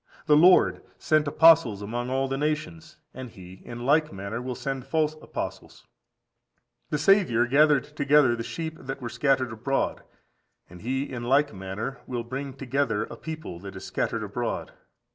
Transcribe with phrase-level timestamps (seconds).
[0.25, 4.83] The Lord sent apostles among all the nations, and he in like manner will send
[4.87, 5.85] false apostles.
[6.89, 10.69] The Saviour gathered together the sheep that were scattered abroad,14191419 John xi.
[10.69, 10.73] 52.
[10.73, 14.71] and he in like manner will bring together a people that is scattered abroad.